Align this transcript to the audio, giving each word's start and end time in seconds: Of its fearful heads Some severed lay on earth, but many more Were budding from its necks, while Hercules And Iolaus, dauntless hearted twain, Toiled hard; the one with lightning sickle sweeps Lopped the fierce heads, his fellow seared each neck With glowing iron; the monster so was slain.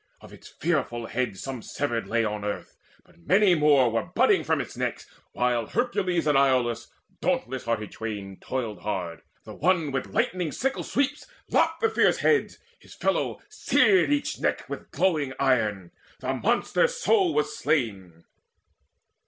Of 0.19 0.33
its 0.33 0.47
fearful 0.47 1.05
heads 1.05 1.41
Some 1.43 1.61
severed 1.61 2.07
lay 2.07 2.25
on 2.25 2.43
earth, 2.43 2.75
but 3.05 3.19
many 3.19 3.53
more 3.53 3.91
Were 3.91 4.01
budding 4.15 4.43
from 4.43 4.59
its 4.59 4.75
necks, 4.75 5.05
while 5.33 5.67
Hercules 5.67 6.25
And 6.25 6.35
Iolaus, 6.35 6.87
dauntless 7.21 7.65
hearted 7.65 7.91
twain, 7.91 8.37
Toiled 8.39 8.79
hard; 8.79 9.21
the 9.45 9.53
one 9.53 9.91
with 9.91 10.07
lightning 10.11 10.51
sickle 10.51 10.81
sweeps 10.81 11.27
Lopped 11.51 11.81
the 11.81 11.89
fierce 11.91 12.17
heads, 12.17 12.57
his 12.79 12.95
fellow 12.95 13.41
seared 13.47 14.11
each 14.11 14.39
neck 14.39 14.67
With 14.67 14.89
glowing 14.89 15.33
iron; 15.39 15.91
the 16.19 16.33
monster 16.33 16.87
so 16.87 17.29
was 17.29 17.55
slain. 17.55 18.23